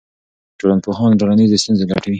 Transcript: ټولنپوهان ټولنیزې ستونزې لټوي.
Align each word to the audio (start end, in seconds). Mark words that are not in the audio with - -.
ټولنپوهان 0.59 1.11
ټولنیزې 1.19 1.57
ستونزې 1.61 1.83
لټوي. 1.89 2.09